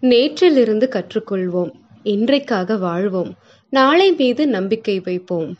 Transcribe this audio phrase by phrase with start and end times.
[0.00, 1.70] நேற்றிலிருந்து கற்றுக்கொள்வோம்.
[2.04, 3.34] இன்றைக்காக வாழ்வோம்.
[3.70, 5.56] நாளை மீது நம்பிக்கை வைப்போம்.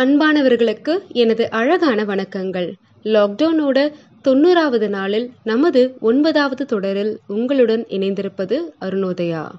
[0.00, 2.72] அன்பானவர்களுக்கு எனது அழகான வணக்கங்கள்.
[3.04, 3.92] லாக்டவுனோட
[4.24, 9.50] தொண்ணூறாவது நாளில் நமது ஒன்பதாவது தொடரில் உங்களுடன் இணைந்திருப்பது அருணோதயா.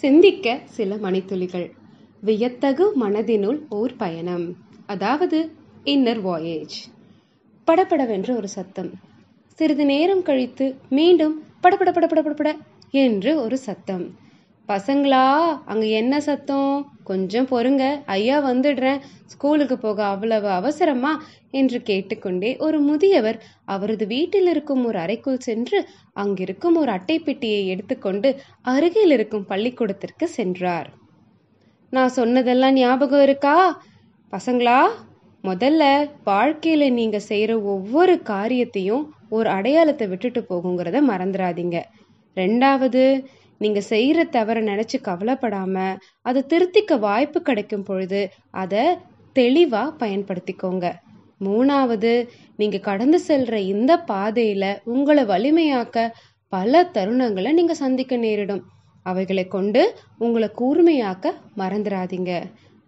[0.00, 1.70] சிந்திக்க சில மணித்துளிகள்.
[2.20, 4.56] வியத்தகு மனதினுள் ஓர் பயணம்.
[4.86, 5.38] அதாவது
[5.84, 6.76] இன்னர் வாயேஜ்
[7.66, 8.90] படப்படவென்று ஒரு சத்தம்.
[9.58, 12.56] சிறிது நேரம் கழித்து மீண்டும் படபட படபட படபட
[12.90, 14.04] என்று ஒரு சத்தம்.
[14.68, 15.22] பசங்களா
[15.64, 16.74] அங்கே என்ன சத்தம்?
[17.04, 17.84] கொஞ்சம் பொறுங்க.
[18.06, 19.00] ஐயா வந்துடுறேன்.
[19.26, 21.12] ஸ்கூலுக்கு போக அவ்வளவு அவசரமா?
[21.50, 25.78] என்று கேட்டுக்கொண்டே ஒரு முதியவர் அவரது வீட்டில் இருக்கும் ஒரு அறைக்குள் சென்று
[26.16, 28.30] அங்கிருக்கும் ஒரு அட்டை பெட்டியை எடுத்துக்கொண்டு
[28.64, 30.88] அருகில் இருக்கும் பள்ளிக்கூடத்திற்கு சென்றார்.
[31.92, 33.56] நான் சொன்னதெல்லாம் ஞாபகம் இருக்கா?
[34.32, 34.80] பசங்களா
[35.44, 35.82] முதல்ல
[36.26, 41.78] வாழ்க்கையில நீங்க செய்யற ஒவ்வொரு காரியத்தையும் ஒரு அடையாளத்தை விட்டுட்டு போகுங்கிறத மறந்துடாதீங்க
[42.36, 43.02] ரெண்டாவது
[43.60, 45.76] நீங்க செய்யற தவறை நினைச்சு கவலைப்படாம
[46.28, 48.20] அதை திருத்திக்க வாய்ப்பு கிடைக்கும் பொழுது
[48.62, 48.84] அதை
[49.36, 50.86] தெளிவா பயன்படுத்திக்கோங்க.
[51.44, 52.12] மூணாவது
[52.56, 56.06] நீங்க கடந்து செல்ற இந்த பாதையில உங்களை வலிமையாக்க
[56.52, 58.62] பல தருணங்களை நீங்க சந்திக்க நேரிடும்.
[59.06, 59.82] அவைகளை கொண்டு
[60.18, 62.32] உங்களை கூர்மையாக்க மறந்துடாதீங்க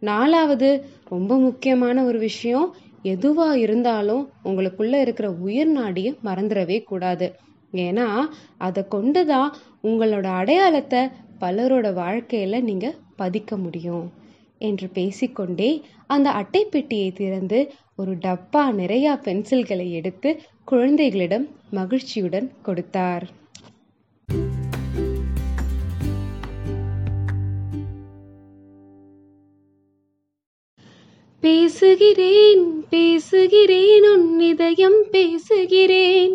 [0.02, 0.68] நாலாவது
[1.08, 2.68] ரொம்ப முக்கியமான ஒரு விஷயம்
[3.04, 7.26] எதுவா இருந்தாலும் உங்களுக்குள்ள இருக்கிற உயிர் நாடியை மறந்துடவே கூடாது.
[7.72, 8.18] ஏன்னா
[8.58, 11.00] அதை கொண்டுதான் உங்களோட அடையாளத்தை
[11.40, 14.12] பலரோட வாழ்க்கையில நீங்கள் பதிக்க முடியும்
[14.58, 23.26] என்று பேசிக்கொண்டே அந்த அட்டை பெட்டியை திறந்து ஒரு டப்பா நிறையா பென்சில்களை எடுத்து குழந்தைகளிடம் மகிழ்ச்சியுடன் கொடுத்தார்.
[31.40, 36.34] பேசுகிறேன் பேசுகிறேன் உன் இதயம் பேசுகிறேன்.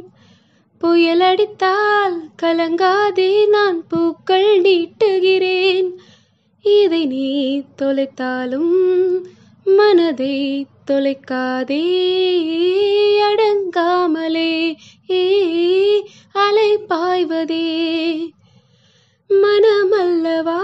[0.79, 5.89] புயல் அடித்தால் கலங்காதே நான் பூக்கள் நீட்டுகிறேன்.
[6.61, 9.25] இதை நீ தொலைத்தாலும்
[9.63, 11.85] மனதை தொலைக்காதே
[13.21, 14.75] அடங்காமலே
[15.09, 15.23] ஏ
[16.31, 17.65] அலை பாய்வதே.
[19.29, 20.61] மனமல்லவா?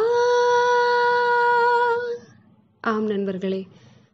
[2.81, 3.67] ஆம் நண்பர்களே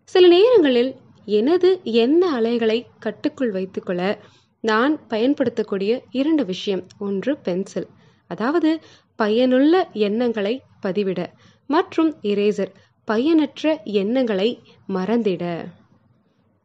[0.03, 0.95] சில நேரங்களில்
[1.25, 4.19] எனது எண்ண அலைகளை கட்டுக்குள் வைத்துக்கொள்ள
[4.63, 6.83] நான் பயன்படுத்தக்கூடிய இரண்டு விஷயம்.
[6.99, 7.87] ஒன்று பென்சில்.
[8.27, 8.71] அதாவது
[9.15, 10.53] பயனுள்ள எண்ணங்களை
[10.85, 11.21] பதிவிட
[11.69, 12.71] மற்றும் இரேசர்
[13.07, 14.49] பயனற்ற எண்ணங்களை
[14.89, 15.43] மறந்திட.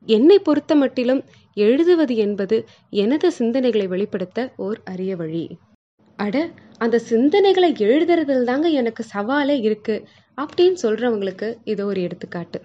[0.07, 1.23] என்னை பொறுத்த மட்டிலும்
[1.57, 2.57] எழுதுவது என்பது
[2.91, 5.45] எனது சிந்தனைகளை வெளிப்படுத்த ஓர் அரிய வழி.
[6.19, 6.37] அட
[6.79, 9.97] அந்த சிந்தனைகளை எழுதுறதுல தாங்க எனக்கு சவாலே இருக்கு.
[10.39, 12.59] அப்படின்னு சொல்றவங்களுக்கு இது ஒரு எடுத்துக்காட்டு.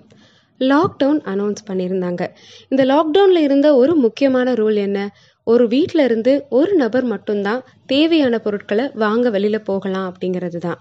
[0.60, 2.28] லாக்டவுன் அனௌன்ஸ் பண்ணியிருந்தாங்க.
[2.70, 5.10] இந்த லாக்டவுனில் இருந்த ஒரு முக்கியமான ரூல் என்ன?
[5.44, 10.78] ஒரு வீட்டில் இருந்து ஒரு நபர் மட்டும்தான் தேவையான பொருட்களை வாங்க வெளியில் போகலாம் அப்படிங்கிறது தான்.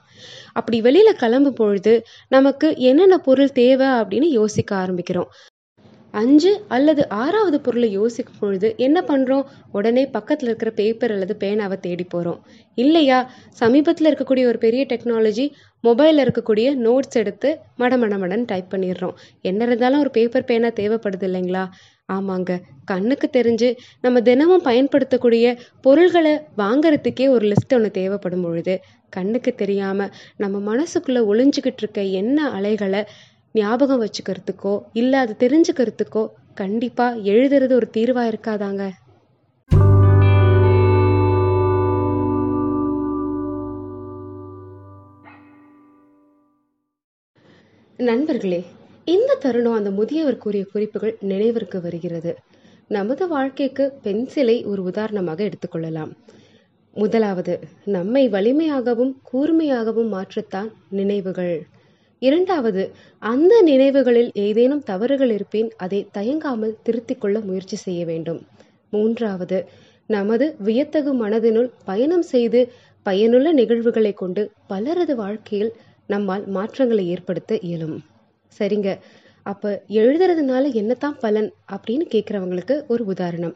[0.53, 5.31] அப்படி வெளியில் கிளம்பும் பொழுது நமக்கு என்னென்ன பொருள் தேவை அப்படின்னு யோசிக்க ஆரம்பிக்கிறோம்.
[6.15, 12.05] அஞ்சு அல்லது ஆறாவது பொருளை யோசிக்கும் பொழுது என்ன பண்ணுறோம் உடனே பக்கத்தில் இருக்கிற பேப்பர் அல்லது பேனாவை தேடி
[12.05, 12.41] போகிறோம்
[12.75, 13.19] இல்லையா?
[13.51, 15.47] சமீபத்தில் இருக்கக்கூடிய ஒரு பெரிய டெக்னாலஜி
[15.85, 19.15] மொபைலில் இருக்கக்கூடிய நோட்ஸ் எடுத்து மடமடமடன் டைப் பண்ணிடுறோம்.
[19.41, 21.65] என்ன இருந்தாலும் ஒரு பேப்பர் பேனா தேவைப்படுது இல்லைங்களா?
[22.13, 22.53] ஆமாங்க.
[22.85, 23.69] கண்ணுக்கு தெரிஞ்சு
[24.01, 25.47] நம்ம தினமும் பயன்படுத்தக்கூடிய
[25.81, 28.75] பொருள்களை வாங்கறதுக்கே ஒரு லிஸ்ட் ஒன்று தேவைப்படும் பொழுது
[29.11, 33.03] கண்ணுக்கு தெரியாமல் நம்ம மனசுக்குள்ளே ஒளிஞ்சுக்கிட்டு இருக்க என்ன அலைகளை
[33.61, 36.25] ஞாபகம் வச்சுக்கிறதுக்கோ இல்லை அது தெரிஞ்சுக்கிறதுக்கோ
[36.61, 38.85] கண்டிப்பாக எழுதுறது ஒரு தீர்வாக இருக்காதாங்க.
[47.99, 48.59] நண்பர்களே
[49.13, 52.33] இந்த தருணம் அந்த முதியவர் கூறிய குறிப்புகள் நினைவிற்கு வருகிறது.
[52.97, 56.13] நமது வாழ்க்கைக்கு பென்சிலை ஒரு உதாரணமாக எடுத்துக்கொள்ளலாம்
[56.97, 57.55] முதலாவது
[57.97, 61.57] நம்மை வலிமையாகவும் கூர்மையாகவும் மாற்றத்தான் நினைவுகள்.
[62.23, 62.83] இரண்டாவது
[63.23, 68.41] அந்த நினைவுகளில் ஏதேனும் தவறுகள் இருப்பின் அதை தயங்காமல் திருத்திக் கொள்ள முயற்சி செய்ய வேண்டும்.
[68.91, 69.59] மூன்றாவது
[70.07, 72.73] நமது வியத்தகு மனதினுள் பயணம் செய்து
[73.03, 75.73] பயனுள்ள நிகழ்வுகளை கொண்டு பலரது வாழ்க்கையில்
[76.07, 77.97] நம்மால் மாற்றங்களை ஏற்படுத்த இயலும்.
[78.59, 78.99] சரிங்க.
[79.43, 83.55] அப்ப எழுதுறதுனால என்னத்தான் பலன் அப்படின்னு கேட்குறவங்களுக்கு ஒரு உதாரணம்.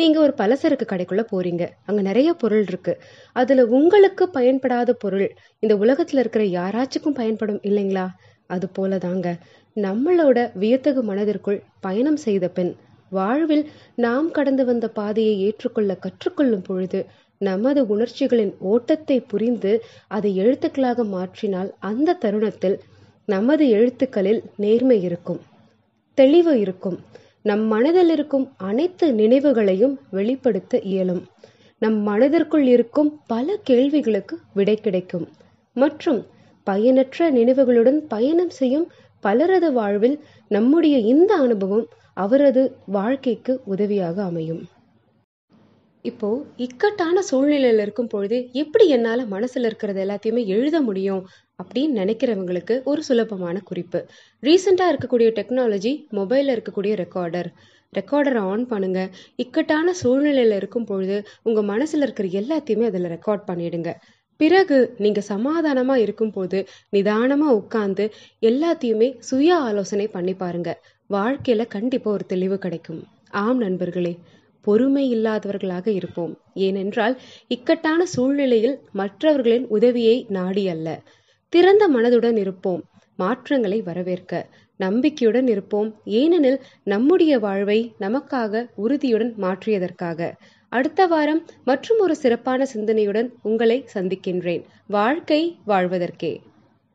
[0.00, 1.64] நீங்க ஒரு பலசரக்கு கடைக்குள்ள போறீங்க.
[1.84, 2.92] அங்க நிறைய பொருள் இருக்கு.
[3.36, 5.26] அதுல உங்களுக்கு பயன்படாத பொருள்
[5.62, 8.06] இந்த உலகத்துல இருக்கிற யாராச்சுக்கும் பயன்படும் இல்லைங்களா?
[8.46, 9.28] அது போலதாங்க.
[9.76, 12.72] நம்மளோட வியத்தகு மனதிற்குள் பயணம் செய்த பின்
[13.12, 13.64] வாழ்வில்
[13.96, 17.00] நாம் கடந்து வந்த பாதையை ஏற்றுக்கொள்ள கற்றுக்கொள்ளும் பொழுது
[17.40, 19.72] நமது உணர்ச்சிகளின் ஓட்டத்தை புரிந்து
[20.08, 22.76] அதை எழுத்துக்களாக மாற்றினால் அந்த தருணத்தில்
[23.28, 25.40] நமது எழுத்துக்களில் நேர்மை இருக்கும்
[26.18, 26.98] தெளிவு இருக்கும்.
[27.44, 31.22] நம் மனதில் இருக்கும் அனைத்து நினைவுகளையும் வெளிப்படுத்த இயலும்.
[31.82, 35.26] நம் மனதிற்குள் இருக்கும் பல கேள்விகளுக்கு விடை கிடைக்கும்.
[35.76, 36.20] மற்றும்
[36.66, 38.86] பயனற்ற நினைவுகளுடன் பயணம் செய்யும்
[39.20, 44.62] பலரது வாழ்வில் நம்முடைய இந்த அனுபவம் அவரது வாழ்க்கைக்கு உதவியாக அமையும்.
[46.04, 46.28] இப்போ
[46.64, 51.22] இக்கட்டான சூழ்நிலையில் இருக்கும் பொழுது எப்படி என்னால் மனசில் இருக்கிறது எல்லாத்தையுமே எழுத முடியும்
[51.62, 54.00] அப்படின்னு நினைக்கிறவங்களுக்கு ஒரு சுலபமான குறிப்பு.
[54.42, 57.50] ரீசெண்டாக இருக்கக்கூடிய டெக்னாலஜி மொபைலில் இருக்கக்கூடிய ரெக்கார்டர்
[57.92, 59.00] ரெக்கார்டரை ஆன் பண்ணுங்க.
[59.36, 63.92] இக்கட்டான சூழ்நிலையில் இருக்கும் பொழுது உங்கள் மனசில் இருக்கிற எல்லாத்தையுமே அதில் ரெக்கார்ட் பண்ணிடுங்க.
[64.40, 66.58] பிறகு நீங்கள் சமாதானமாக இருக்கும்போது
[66.96, 68.04] நிதானமாக உட்காந்து
[68.50, 70.70] எல்லாத்தையுமே சுய ஆலோசனை பண்ணி பாருங்க.
[71.10, 73.00] வாழ்க்கையில கண்டிப்பாக ஒரு தெளிவு கிடைக்கும்.
[73.42, 74.12] ஆம் நண்பர்களே
[74.64, 76.32] பொறுமை இல்லாதவர்களாக இருப்போம்.
[76.58, 77.14] ஏனென்றால்
[77.48, 80.88] இக்கட்டான சூழ்நிலையில் மற்றவர்களின் உதவியை நாடி அல்ல.
[81.52, 82.82] திறந்த மனதுடன் இருப்போம்.
[83.18, 84.32] மாற்றங்களை வரவேற்க.
[84.80, 85.88] நம்பிக்கையுடன் இருப்போம்.
[86.20, 90.20] ஏனெனில் நம்முடைய வாழ்வை நமக்காக உறுதியுடன் மாற்றியதற்காக.
[90.72, 94.62] அடுத்த வாரம் மற்றும் ஒரு சிறப்பான சிந்தனையுடன் உங்களை சந்திக்கின்றேன்.
[94.88, 96.32] வாழ்க்கை வாழ்வதற்கே.